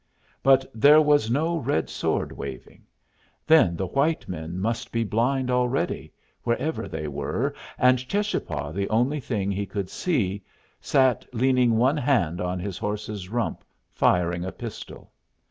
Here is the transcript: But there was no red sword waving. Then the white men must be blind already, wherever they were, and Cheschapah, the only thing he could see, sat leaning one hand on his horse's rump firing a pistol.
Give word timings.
But 0.41 0.65
there 0.73 0.99
was 0.99 1.29
no 1.29 1.57
red 1.57 1.87
sword 1.87 2.31
waving. 2.31 2.87
Then 3.45 3.75
the 3.75 3.85
white 3.85 4.27
men 4.27 4.57
must 4.57 4.91
be 4.91 5.03
blind 5.03 5.51
already, 5.51 6.11
wherever 6.41 6.87
they 6.87 7.07
were, 7.07 7.53
and 7.77 7.99
Cheschapah, 7.99 8.71
the 8.73 8.89
only 8.89 9.19
thing 9.19 9.51
he 9.51 9.67
could 9.67 9.91
see, 9.91 10.43
sat 10.79 11.23
leaning 11.35 11.77
one 11.77 11.97
hand 11.97 12.41
on 12.41 12.57
his 12.59 12.79
horse's 12.79 13.29
rump 13.29 13.63
firing 13.93 14.43
a 14.43 14.51
pistol. 14.51 15.11